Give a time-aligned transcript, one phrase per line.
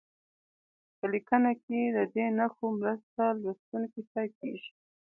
[0.97, 4.69] په لیکنه کې د دې نښو مرسته لوستونکي ته کیږي.